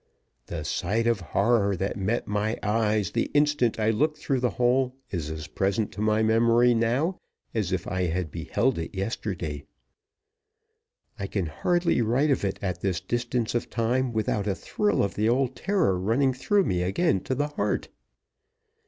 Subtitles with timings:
[0.47, 4.95] The sight of horror that met my eyes the instant I looked through the hole
[5.11, 7.19] is as present to my memory now
[7.53, 9.63] as if I had beheld it yesterday.
[11.19, 15.13] I can hardly write of it at this distance of time without a thrill of
[15.13, 17.89] the old terror running through me again to the heart.